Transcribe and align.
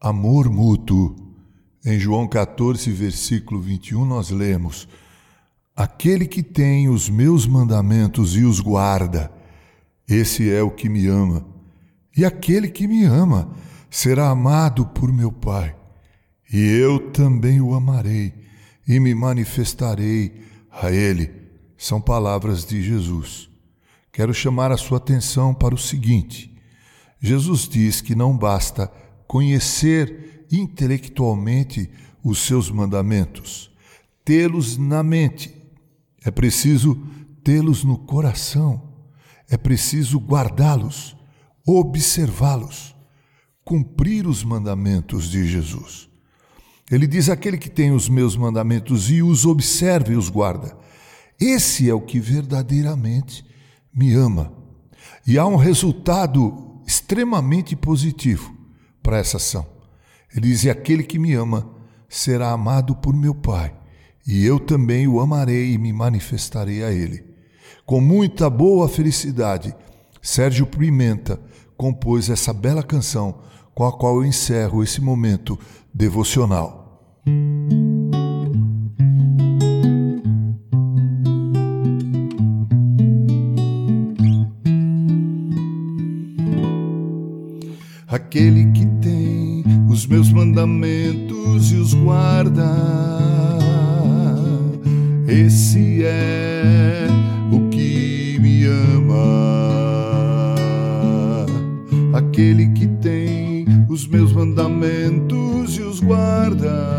Amor 0.00 0.48
mútuo. 0.48 1.16
Em 1.84 1.98
João 1.98 2.28
14, 2.28 2.88
versículo 2.92 3.60
21, 3.60 4.04
nós 4.04 4.30
lemos: 4.30 4.86
Aquele 5.74 6.24
que 6.24 6.40
tem 6.40 6.88
os 6.88 7.10
meus 7.10 7.48
mandamentos 7.48 8.36
e 8.36 8.44
os 8.44 8.60
guarda, 8.60 9.28
esse 10.08 10.48
é 10.48 10.62
o 10.62 10.70
que 10.70 10.88
me 10.88 11.08
ama. 11.08 11.44
E 12.16 12.24
aquele 12.24 12.68
que 12.68 12.86
me 12.86 13.02
ama 13.02 13.50
será 13.90 14.28
amado 14.28 14.86
por 14.86 15.12
meu 15.12 15.32
Pai. 15.32 15.74
E 16.52 16.60
eu 16.60 17.10
também 17.10 17.60
o 17.60 17.74
amarei 17.74 18.32
e 18.86 19.00
me 19.00 19.12
manifestarei 19.16 20.44
a 20.70 20.92
ele. 20.92 21.28
São 21.76 22.00
palavras 22.00 22.64
de 22.64 22.80
Jesus. 22.80 23.50
Quero 24.12 24.32
chamar 24.32 24.70
a 24.70 24.76
sua 24.76 24.98
atenção 24.98 25.52
para 25.52 25.74
o 25.74 25.78
seguinte: 25.78 26.56
Jesus 27.20 27.68
diz 27.68 28.00
que 28.00 28.14
não 28.14 28.38
basta 28.38 28.88
conhecer 29.28 30.46
intelectualmente 30.50 31.90
os 32.24 32.38
seus 32.38 32.70
mandamentos, 32.70 33.70
tê-los 34.24 34.78
na 34.78 35.02
mente. 35.02 35.54
É 36.24 36.30
preciso 36.30 37.00
tê-los 37.44 37.84
no 37.84 37.98
coração. 37.98 38.88
É 39.50 39.56
preciso 39.56 40.18
guardá-los, 40.18 41.16
observá-los, 41.66 42.94
cumprir 43.64 44.26
os 44.26 44.42
mandamentos 44.42 45.30
de 45.30 45.46
Jesus. 45.46 46.08
Ele 46.90 47.06
diz: 47.06 47.28
aquele 47.28 47.56
que 47.56 47.70
tem 47.70 47.92
os 47.92 48.08
meus 48.08 48.36
mandamentos 48.36 49.10
e 49.10 49.22
os 49.22 49.46
observa 49.46 50.12
e 50.12 50.16
os 50.16 50.28
guarda, 50.28 50.76
esse 51.40 51.88
é 51.88 51.94
o 51.94 52.00
que 52.00 52.18
verdadeiramente 52.18 53.44
me 53.94 54.12
ama. 54.12 54.52
E 55.26 55.38
há 55.38 55.46
um 55.46 55.56
resultado 55.56 56.82
extremamente 56.86 57.76
positivo 57.76 58.57
para 59.08 59.16
essa 59.16 59.38
ação. 59.38 59.64
Ele 60.30 60.48
diz: 60.48 60.66
aquele 60.66 61.02
que 61.02 61.18
me 61.18 61.32
ama 61.32 61.66
será 62.10 62.50
amado 62.50 62.94
por 62.94 63.16
meu 63.16 63.34
Pai, 63.34 63.74
e 64.26 64.44
eu 64.44 64.60
também 64.60 65.08
o 65.08 65.18
amarei 65.18 65.72
e 65.72 65.78
me 65.78 65.94
manifestarei 65.94 66.84
a 66.84 66.92
ele. 66.92 67.24
Com 67.86 68.02
muita 68.02 68.50
boa 68.50 68.86
felicidade, 68.86 69.74
Sérgio 70.20 70.66
Pimenta 70.66 71.40
compôs 71.74 72.28
essa 72.28 72.52
bela 72.52 72.82
canção 72.82 73.38
com 73.74 73.86
a 73.86 73.96
qual 73.96 74.16
eu 74.16 74.26
encerro 74.26 74.82
esse 74.82 75.00
momento 75.00 75.58
devocional. 75.94 77.18
Aquele 88.10 88.72
que 88.72 88.86
tem 89.02 89.62
os 89.86 90.06
meus 90.06 90.32
mandamentos 90.32 91.70
e 91.70 91.74
os 91.74 91.92
guarda, 91.92 92.64
esse 95.28 96.04
é 96.04 97.06
o 97.52 97.68
que 97.68 98.38
me 98.40 98.64
ama. 98.64 100.54
Aquele 102.14 102.68
que 102.68 102.86
tem 102.86 103.66
os 103.90 104.08
meus 104.08 104.32
mandamentos 104.32 105.76
e 105.76 105.82
os 105.82 106.00
guarda, 106.00 106.97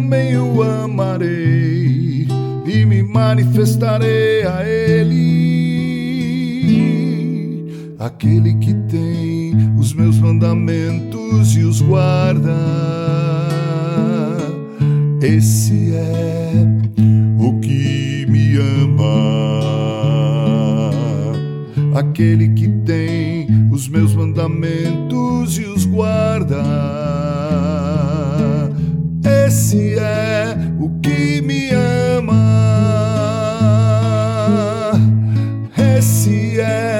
também 0.00 0.36
o 0.38 0.62
amarei 0.62 2.26
e 2.64 2.86
me 2.86 3.02
manifestarei 3.02 4.46
a 4.46 4.64
Ele. 4.64 5.20
Aquele 7.98 8.54
que 8.54 8.72
tem 8.88 9.54
os 9.78 9.92
meus 9.92 10.18
mandamentos 10.18 11.54
e 11.54 11.64
os 11.64 11.82
guarda, 11.82 12.56
esse 15.20 15.92
é 15.92 16.52
o 17.38 17.60
que 17.60 18.24
me 18.26 18.56
ama. 18.56 19.00
Aquele 21.94 22.48
que 22.54 22.68
tem 22.86 23.46
os 23.70 23.86
meus 23.86 24.14
mandamentos 24.14 25.58
e 25.58 25.64
os 25.64 25.84
guarda, 25.84 26.99
que 31.20 31.42
me 31.42 31.70
ama. 31.70 32.42
Esse 35.76 36.58
é 36.60 36.99